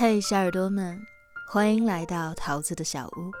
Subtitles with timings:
[0.00, 1.04] 嘿，小耳朵们，
[1.48, 3.32] 欢迎来到桃子的小屋。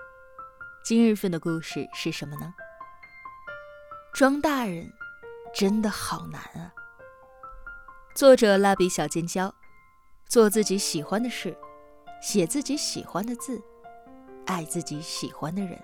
[0.82, 2.52] 今日份的故事是什么呢？
[4.12, 4.92] 装大人
[5.54, 6.74] 真的好难啊！
[8.12, 9.54] 作者蜡笔小尖椒，
[10.26, 11.56] 做自己喜欢的事，
[12.20, 13.62] 写自己喜欢的字，
[14.46, 15.80] 爱自己喜欢的人。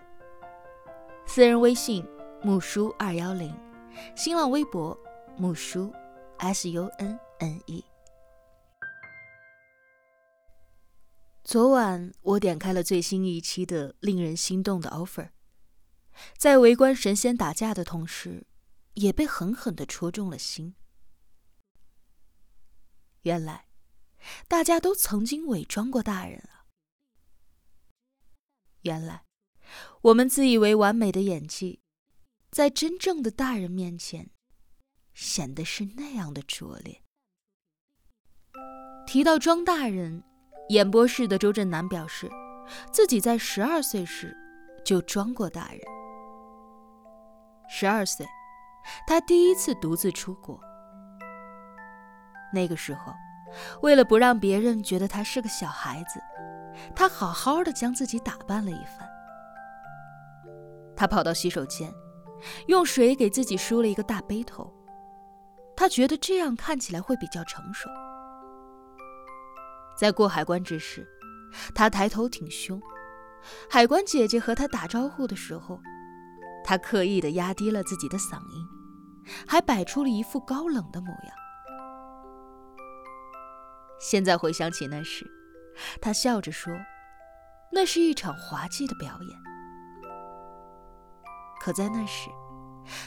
[1.25, 2.05] 私人微信
[2.43, 3.55] 木叔二幺零，
[4.17, 4.99] 新浪微博
[5.37, 5.93] 木叔
[6.39, 7.85] S U N N E。
[11.55, 15.31] 昨晚我点开了最新一期的令人心动的 offer，
[16.37, 18.49] 在围观神仙打架的同时，
[18.95, 20.75] 也被狠狠的戳中了心。
[23.23, 23.69] 原来，
[24.49, 26.67] 大家都曾经伪装过大人啊！
[28.83, 29.25] 原来，
[30.03, 31.79] 我们自以为完美的演技，
[32.51, 34.29] 在真正的大人面前，
[35.15, 37.05] 显得是那样的拙劣。
[39.07, 40.25] 提到装大人。
[40.71, 42.31] 演播室的周震南表示，
[42.91, 44.35] 自己在十二岁时
[44.85, 45.81] 就装过大人。
[47.69, 48.27] 十二岁，
[49.07, 50.59] 他第一次独自出国。
[52.53, 53.13] 那个时候，
[53.83, 56.21] 为了不让别人觉得他是个小孩子，
[56.95, 59.09] 他好好的将自己打扮了一番。
[60.97, 61.93] 他跑到洗手间，
[62.69, 64.73] 用水给自己梳了一个大背头，
[65.77, 67.91] 他觉得这样看起来会比较成熟。
[69.97, 71.07] 在过海关之时，
[71.75, 72.81] 他抬头挺胸。
[73.71, 75.81] 海关姐姐和他打招呼的时候，
[76.65, 78.67] 他刻意的压低了自己的嗓音，
[79.47, 81.35] 还摆出了一副高冷的模样。
[84.01, 85.31] 现在回想起那时，
[86.01, 86.75] 他笑着说
[87.71, 89.39] ：“那是一场滑稽的表演。”
[91.61, 92.29] 可在那时，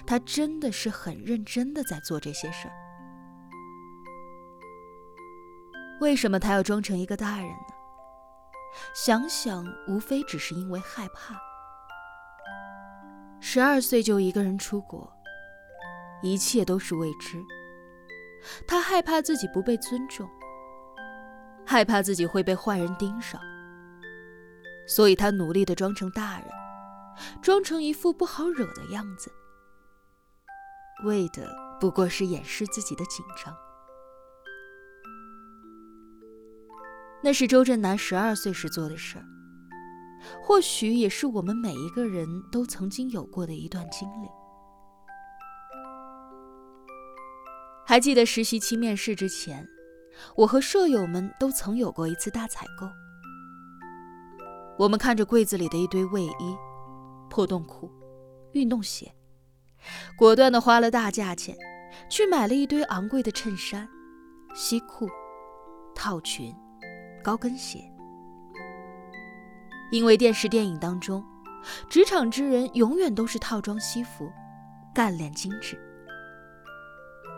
[0.05, 2.73] 他真的是很认真的在做这些事儿。
[5.99, 7.73] 为什么他要装成一个大人呢？
[8.93, 11.35] 想想，无非只是因为害怕。
[13.39, 15.11] 十二岁就一个人出国，
[16.21, 17.43] 一切都是未知。
[18.67, 20.30] 他害怕自己不被尊重，
[21.65, 23.41] 害怕自己会被坏人盯上，
[24.87, 26.47] 所以他努力的装成大人，
[27.41, 29.31] 装成一副不好惹的样子，
[31.05, 31.49] 为的
[31.80, 33.55] 不过是掩饰自己的紧张。
[37.23, 39.26] 那是周震南十二岁时做的事儿，
[40.42, 44.28] 或许也是我们每一个人都曾经有过的一段经历。
[47.86, 49.67] 还记得实习期面试之前，
[50.36, 52.88] 我和舍友们都曾有过一次大采购。
[54.78, 56.58] 我们看着柜子里的一堆卫衣、
[57.30, 57.92] 破洞裤、
[58.54, 59.11] 运动鞋，
[60.17, 61.58] 果断的花了大价钱，
[62.10, 63.89] 去买了一堆昂贵的衬衫、
[64.54, 65.10] 西裤、
[65.95, 66.54] 套裙。
[67.27, 67.83] 高跟鞋，
[69.92, 71.21] 因为电视电影当中，
[71.89, 74.32] 职场之人永远都是套装西服，
[74.95, 75.77] 干练精致。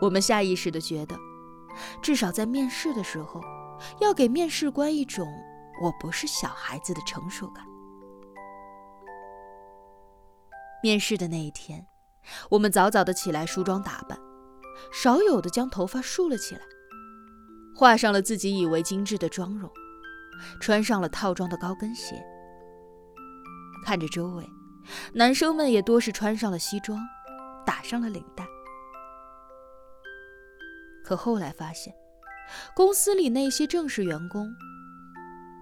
[0.00, 1.16] 我们下意识的觉得，
[2.00, 3.40] 至少在面试的时候，
[4.00, 5.26] 要给面试官一种
[5.82, 7.64] 我不是小孩子的成熟感。
[10.84, 11.84] 面试的那一天，
[12.48, 14.16] 我们早早的起来梳妆打扮，
[14.92, 16.60] 少有的将头发竖了起来。
[17.72, 19.70] 画上了自己以为精致的妆容，
[20.60, 22.14] 穿上了套装的高跟鞋。
[23.84, 24.48] 看着周围，
[25.12, 26.98] 男生们也多是穿上了西装，
[27.64, 28.46] 打上了领带。
[31.04, 31.92] 可后来发现，
[32.74, 34.46] 公司里那些正式员工，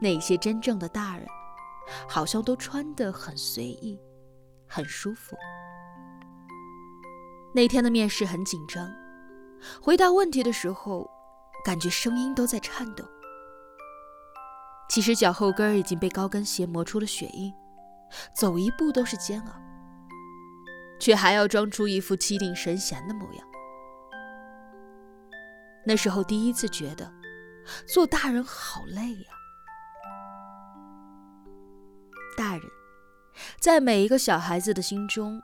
[0.01, 1.27] 那些真正的大人，
[2.09, 3.99] 好像都穿得很随意，
[4.67, 5.37] 很舒服。
[7.55, 8.93] 那天的面试很紧张，
[9.81, 11.09] 回答问题的时候。
[11.65, 13.05] 感觉声音都在颤抖。
[14.89, 17.53] 其实脚后跟已经被高跟鞋磨出了血印，
[18.35, 19.53] 走一步都是煎熬，
[20.99, 23.47] 却还要装出一副气定神闲的模样。
[25.87, 27.13] 那时候第一次觉得，
[27.87, 29.31] 做大人好累呀。
[32.37, 32.63] 大人，
[33.61, 35.41] 在每一个小孩子的心中，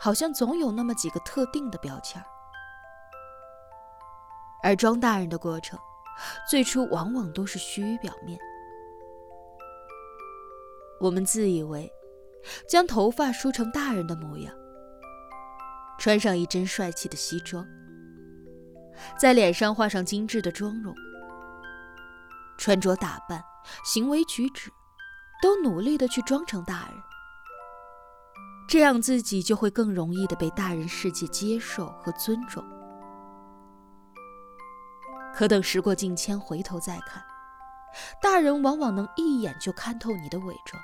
[0.00, 2.22] 好像总有那么几个特定的标签。
[4.62, 5.78] 而装大人的过程，
[6.48, 8.38] 最初往往都是虚于表面。
[11.00, 11.92] 我们自以为
[12.68, 14.54] 将头发梳成大人的模样，
[15.98, 17.66] 穿上一身帅气的西装，
[19.18, 20.94] 在脸上画上精致的妆容，
[22.56, 23.42] 穿着打扮、
[23.84, 24.70] 行为举止，
[25.42, 27.02] 都努力的去装成大人，
[28.68, 32.64] 这样自己就会更容易的被大人世界接受和尊重。
[35.34, 37.22] 可等时过境迁，回头再看，
[38.20, 40.82] 大人往往能一眼就看透你的伪装。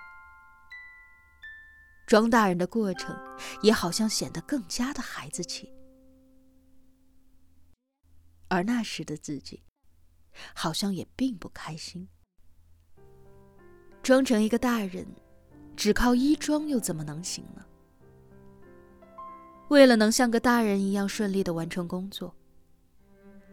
[2.06, 3.18] 装大人的过程
[3.62, 5.72] 也好像显得更加的孩子气，
[8.48, 9.62] 而那时的自己，
[10.54, 12.08] 好像也并不开心。
[14.02, 15.06] 装成一个大人，
[15.74, 17.64] 只靠衣装又怎么能行呢？
[19.68, 22.34] 为了能像个大人一样顺利的完成工作，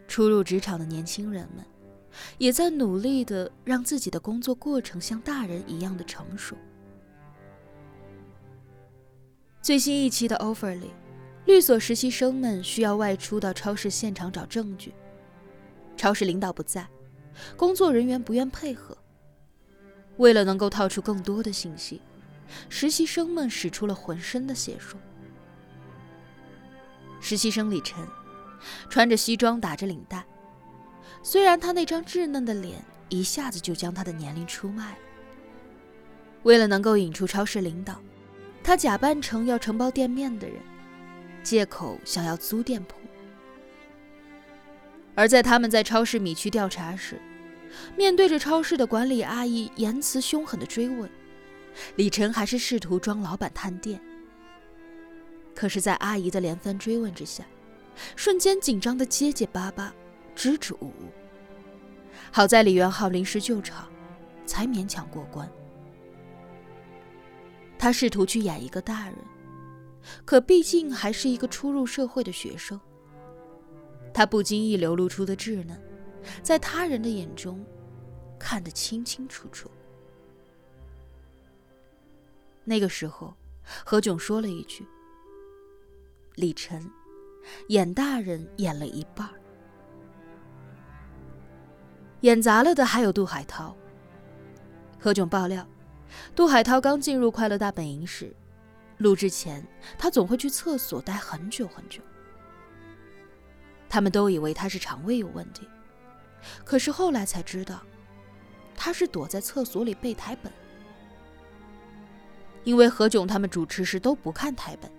[0.05, 1.65] 初入职场的年轻人们，
[2.37, 6.55] 也在努力的让自己的工作过程像大人一样的成熟。
[9.61, 10.91] 最新一期的 offer 里，
[11.45, 14.93] 律所实习生们需要外出到超市现场找证据。
[15.97, 16.87] 超市领导不在，
[17.57, 18.97] 工作人员不愿配合。
[20.17, 22.01] 为了能够套出更多的信息，
[22.69, 24.97] 实习生们使出了浑身的解数。
[27.21, 28.07] 实习生李晨
[28.89, 30.25] 穿着西装，打着领带。
[31.21, 34.97] 虽然他那张稚嫩的脸一下子就将他的年龄出卖了，
[36.43, 37.99] 为了能够引出超市领导。
[38.63, 40.57] 他假扮成要承包店面的人，
[41.41, 42.97] 借口想要租店铺。
[45.15, 47.19] 而在他们在超市米区调查时，
[47.97, 51.09] 面对着超市的管理阿姨言辞凶狠的追问，
[51.95, 53.99] 李晨还是试图装老板探店。
[55.55, 57.43] 可是，在阿姨的连番追问之下，
[58.15, 59.93] 瞬间紧张的结结巴巴，
[60.39, 61.11] 支支吾吾。
[62.31, 63.91] 好在李元昊临时救场，
[64.45, 65.51] 才勉强过关。
[67.77, 69.17] 他试图去演一个大人，
[70.23, 72.79] 可毕竟还是一个初入社会的学生。
[74.13, 75.77] 他不经意流露出的稚嫩，
[76.41, 77.61] 在他人的眼中
[78.39, 79.69] 看得清清楚楚。
[82.63, 83.35] 那个时候，
[83.83, 84.87] 何炅说了一句
[86.35, 86.89] ：“李晨，
[87.67, 89.29] 演大人演了一半
[92.21, 93.75] 演砸了的还有杜海涛。”
[94.99, 95.65] 何炅爆料。
[96.35, 98.35] 杜海涛刚进入快乐大本营时，
[98.97, 99.65] 录制前
[99.97, 102.01] 他总会去厕所待很久很久。
[103.87, 105.67] 他们都以为他是肠胃有问题，
[106.65, 107.81] 可是后来才知道，
[108.75, 110.51] 他是躲在厕所里背台本。
[112.63, 114.91] 因为何炅他们主持时都不看台本，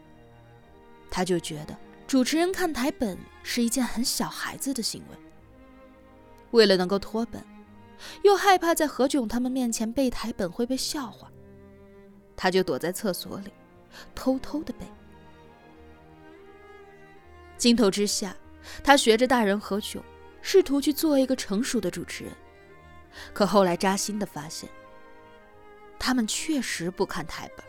[1.11, 1.77] 他就觉得
[2.07, 5.17] 主持人看台本是一件很小孩子的行为。
[6.51, 7.45] 为了能够脱本。
[8.23, 11.31] 又害怕在何炅他们面前背台本会被笑话，
[12.35, 13.53] 他就躲在厕所里，
[14.15, 14.87] 偷偷的背。
[17.59, 18.35] 镜头之下，
[18.83, 20.01] 他学着大人何炅，
[20.41, 22.33] 试图去做一个成熟的主持人。
[23.35, 24.67] 可后来扎心的发现，
[25.99, 27.67] 他们确实不看台本，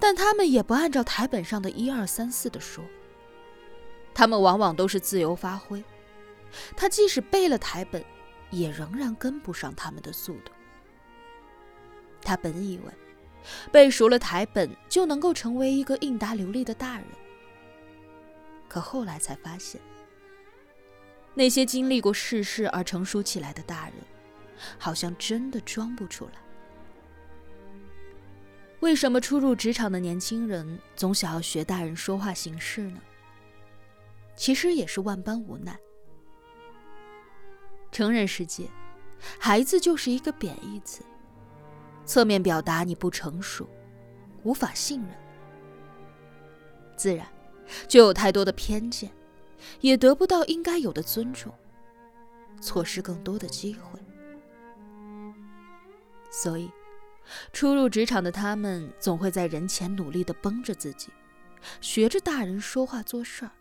[0.00, 2.84] 但他们也不按照台本上的一二三四的说。
[4.12, 5.84] 他们往往都是自由发挥。
[6.76, 8.04] 他即使背了台本。
[8.52, 10.52] 也仍然跟不上他们的速度。
[12.22, 12.92] 他本以为
[13.72, 17.04] 背熟了台本就能够成为一个应答流利的大人，
[18.68, 19.80] 可后来才发现，
[21.34, 23.94] 那些经历过世事而成熟起来的大人，
[24.78, 26.32] 好像真的装不出来。
[28.78, 33.00] 为什么初入职场的年轻人总想要学大人说话行事呢？
[34.36, 35.76] 其实也是万般无奈。
[37.96, 38.68] 成人世界，
[39.40, 41.02] 孩子就是一个贬义词，
[42.04, 43.66] 侧面表达你不成熟，
[44.42, 45.10] 无法信任，
[46.94, 47.26] 自然
[47.88, 49.10] 就有太多的偏见，
[49.80, 51.50] 也得不到应该有的尊重，
[52.60, 53.98] 错失更多的机会。
[56.30, 56.70] 所以，
[57.50, 61.08] 初入职场的他们总会在人前努力的绷着自己，
[61.80, 63.52] 学着大人说话做事儿。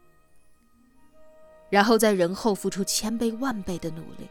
[1.70, 4.30] 然后在人后付出千倍万倍的努力，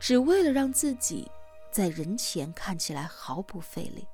[0.00, 1.30] 只为了让自己
[1.70, 4.06] 在人前看起来毫不费力。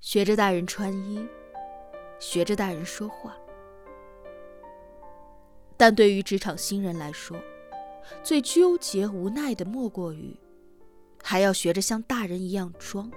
[0.00, 1.26] 学着大人穿衣，
[2.18, 3.36] 学着大人说话。
[5.76, 7.38] 但对于职场新人来说，
[8.22, 10.36] 最纠结无奈的莫过于，
[11.22, 13.10] 还要学着像大人一样装，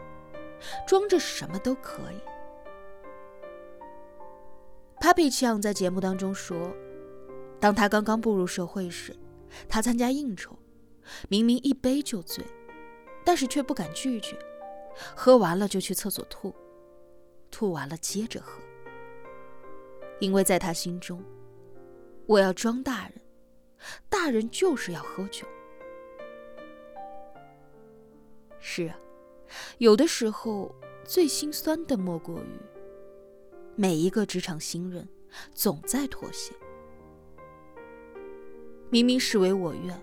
[0.88, 2.22] 装着什么都可以。
[5.00, 6.55] Papi 酱在节目当中说。
[7.59, 9.15] 当他刚刚步入社会时，
[9.67, 10.57] 他参加应酬，
[11.29, 12.43] 明明一杯就醉，
[13.24, 14.38] 但是却不敢拒绝，
[15.15, 16.53] 喝完了就去厕所吐，
[17.50, 18.62] 吐完了接着喝，
[20.19, 21.24] 因为在他心中，
[22.27, 23.21] 我要装大人，
[24.09, 25.47] 大人就是要喝酒。
[28.59, 29.00] 是啊，
[29.77, 32.59] 有的时候最心酸的莫过于，
[33.75, 35.07] 每一个职场新人
[35.53, 36.53] 总在妥协。
[38.89, 39.99] 明明是为我愿，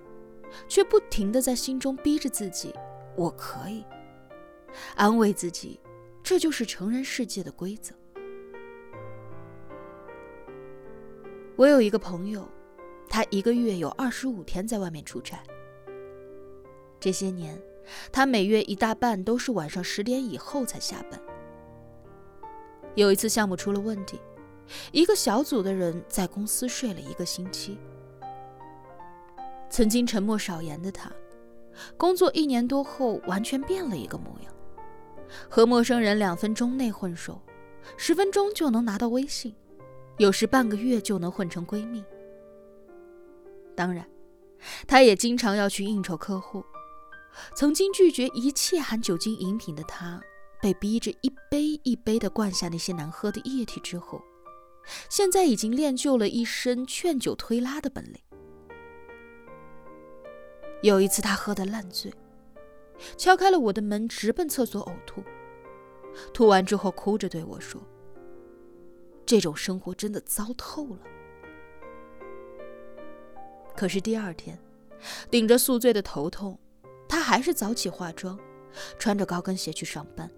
[0.68, 2.74] 却不停的在心中逼着自己
[3.16, 3.84] ：“我可以。”
[4.96, 5.80] 安慰自己，
[6.22, 7.94] 这就是成人世界的规则。
[11.56, 12.48] 我有一个朋友，
[13.08, 15.42] 他一个月有二十五天在外面出差。
[16.98, 17.60] 这些年，
[18.10, 21.20] 他每月一大半都是晚上十点以后才下班。
[22.94, 24.18] 有一次项目出了问题，
[24.90, 27.78] 一个小组的人在公司睡了一个星期。
[29.72, 31.10] 曾经沉默少言的他，
[31.96, 34.54] 工作一年多后完全变了一个模样，
[35.48, 37.40] 和陌生人两分钟内混熟，
[37.96, 39.54] 十分钟就能拿到微信，
[40.18, 42.04] 有时半个月就能混成闺蜜。
[43.74, 44.06] 当然，
[44.86, 46.62] 他也经常要去应酬客户。
[47.56, 50.20] 曾经拒绝一切含酒精饮品的他，
[50.60, 54.20] 被逼着一杯一杯地灌下那些难喝的液体之后，
[55.08, 58.20] 现在已经练就了一身劝酒推拉的本领。
[60.82, 62.12] 有一次，他喝得烂醉，
[63.16, 65.22] 敲开了我的门，直奔厕所呕吐。
[66.34, 67.80] 吐完之后，哭着对我说
[69.24, 70.98] ：“这种生活真的糟透了。”
[73.76, 74.58] 可是第二天，
[75.30, 76.58] 顶着宿醉的头痛，
[77.08, 78.38] 他还是早起化妆，
[78.98, 80.28] 穿着高跟鞋去上班。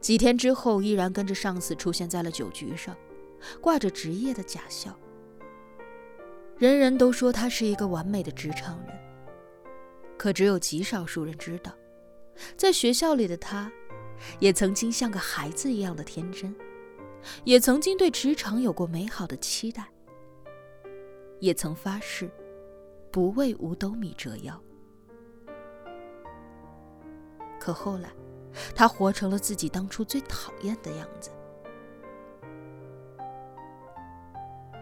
[0.00, 2.96] 几天之后，依然跟着上司出现在了酒局上，
[3.60, 4.98] 挂着职业的假笑。
[6.58, 9.05] 人人都说他是一个完美的职场人。
[10.16, 11.72] 可只有极少数人知道，
[12.56, 13.70] 在学校里的他，
[14.40, 16.54] 也曾经像个孩子一样的天真，
[17.44, 19.86] 也曾经对职场有过美好的期待，
[21.38, 22.30] 也曾发誓
[23.10, 24.60] 不为五斗米折腰。
[27.60, 28.10] 可后来，
[28.74, 31.30] 他活成了自己当初最讨厌的样子。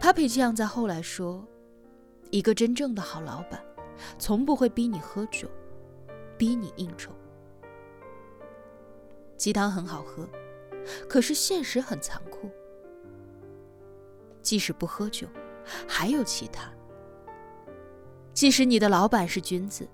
[0.01, 1.47] Papi 酱在后来说
[2.31, 3.59] ：“一个真正的好老板。”
[4.19, 5.49] 从不会逼你喝酒，
[6.37, 7.13] 逼你应酬。
[9.37, 10.29] 鸡汤很好喝，
[11.09, 12.51] 可是现实很残酷。
[14.43, 15.27] 即使不喝酒，
[15.89, 16.71] 还有其他。
[18.33, 19.89] 即使你的老板是君子，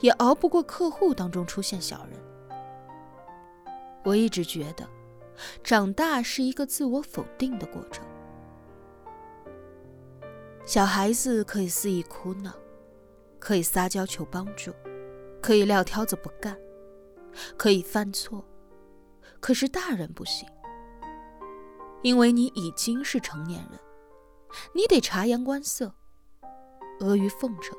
[0.00, 2.18] 也熬不过客户当中出现小人。
[4.04, 4.88] 我一直觉得，
[5.62, 8.04] 长大是一个自我否定的过程。
[10.64, 12.52] 小孩子可以肆意哭闹。
[13.38, 14.72] 可以撒娇求帮助，
[15.40, 16.58] 可以撂挑子不干，
[17.56, 18.44] 可以犯错，
[19.40, 20.48] 可是大人不行，
[22.02, 23.78] 因为你已经是成年人，
[24.74, 25.94] 你得察言观色，
[27.00, 27.78] 阿谀奉承，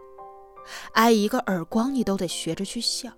[0.94, 3.12] 挨一个耳光你都得学着去笑。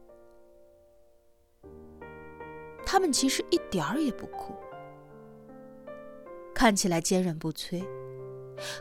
[2.84, 4.56] 他们其实一点儿也不酷，
[6.54, 7.86] 看起来坚韧不摧，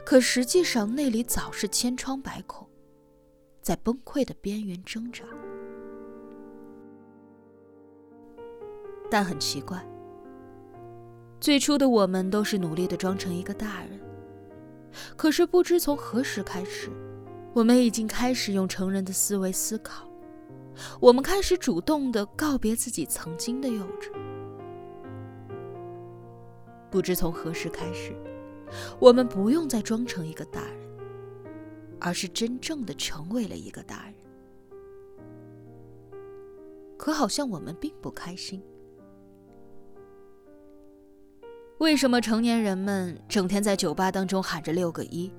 [0.05, 2.67] 可实际上内里早是千疮百孔。
[3.71, 5.23] 在崩溃的边缘挣扎，
[9.09, 9.81] 但很奇怪，
[11.39, 14.01] 最初的我们都是努力的装成一个大人，
[15.17, 16.91] 可是不知从何时开始，
[17.55, 20.05] 我们已经开始用成人的思维思考，
[20.99, 24.11] 我们开始主动的告别自己曾经的幼稚。
[26.91, 28.17] 不知从何时开始，
[28.99, 30.90] 我们不用再装成一个大人。
[32.01, 34.15] 而是真正的成为了一个大人，
[36.97, 38.63] 可好像我们并不开心。
[41.79, 45.33] 为什么成年人们整天在酒吧当中喊着六个一，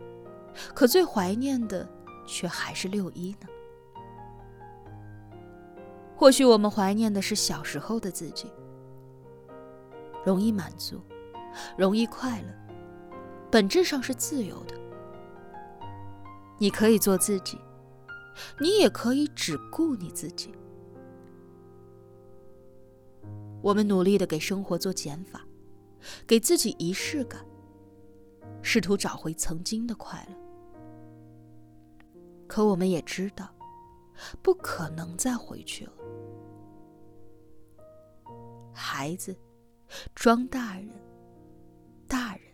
[0.74, 1.88] 可最怀念的
[2.26, 3.48] 却还是六一呢？
[6.16, 8.48] 或许我们怀念的是小时候的自己，
[10.24, 11.02] 容易满足，
[11.78, 12.48] 容易快乐，
[13.52, 14.81] 本质上是自由的。
[16.62, 17.58] 你可以做自己，
[18.60, 20.54] 你也可以只顾你自己。
[23.64, 25.44] 我们努力的给生活做减法，
[26.28, 27.44] 给自己仪式感，
[28.62, 30.36] 试图找回曾经的快乐。
[32.46, 33.50] 可我们也知道，
[34.44, 35.94] 不可能再回去了。
[38.72, 39.36] 孩子，
[40.14, 40.92] 装大人，
[42.08, 42.51] 大人。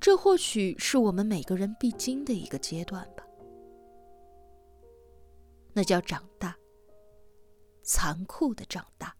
[0.00, 3.26] 这或许是我们每个人必经的一个阶段吧，
[5.72, 6.56] 那叫长大，
[7.82, 9.15] 残酷的长大。